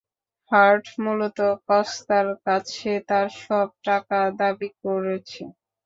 Heart 0.51 0.85
মূলত 1.03 1.37
কস্তার 1.67 2.27
কাছে 2.45 2.91
তার 3.09 3.27
সব 3.41 3.67
টাকা 3.85 4.19
দাবি 4.39 4.69
করেছে। 4.81 5.43